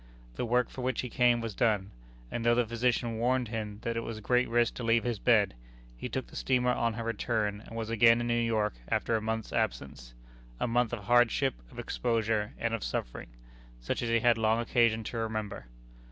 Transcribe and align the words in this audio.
The 0.33 0.45
work 0.47 0.71
for 0.71 0.81
which 0.81 1.01
he 1.01 1.09
came 1.11 1.41
was 1.41 1.53
done; 1.53 1.91
and 2.31 2.43
though 2.43 2.55
the 2.55 2.65
physician 2.65 3.19
warned 3.19 3.49
him 3.49 3.77
that 3.83 3.95
it 3.95 3.99
was 3.99 4.17
a 4.17 4.19
great 4.21 4.49
risk 4.49 4.73
to 4.73 4.83
leave 4.83 5.03
his 5.03 5.19
bed, 5.19 5.53
he 5.95 6.09
took 6.09 6.25
the 6.25 6.35
steamer 6.35 6.71
on 6.73 6.95
her 6.95 7.03
return, 7.03 7.61
and 7.67 7.75
was 7.75 7.91
again 7.91 8.19
in 8.19 8.25
New 8.25 8.33
York 8.39 8.73
after 8.89 9.15
a 9.15 9.21
month's 9.21 9.53
absence 9.53 10.15
a 10.59 10.65
month 10.67 10.91
of 10.91 11.03
hardship, 11.03 11.53
of 11.69 11.77
exposure, 11.77 12.55
and 12.57 12.73
of 12.73 12.83
suffering, 12.83 13.29
such 13.79 14.01
as 14.01 14.09
he 14.09 14.21
had 14.21 14.39
long 14.39 14.59
occasion 14.59 15.03
to 15.03 15.17
remember. 15.17 15.67